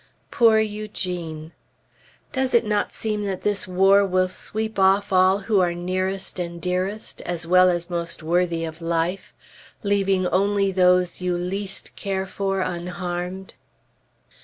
[0.31, 1.51] Poor Eugene!...
[2.31, 6.59] Does it not seem that this war will sweep off all who are nearest and
[6.59, 9.31] dearest, as well as most worthy of life,
[9.83, 13.53] leaving only those you least care for, unharmed?